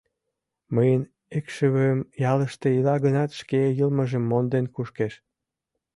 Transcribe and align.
Мыйын 0.73 1.03
икшывем 1.37 1.99
ялыште 2.31 2.67
ила 2.77 2.95
гынат, 3.05 3.29
шке 3.39 3.61
йылмыжым 3.79 4.23
монден 4.29 4.65
кушкеш. 4.75 5.13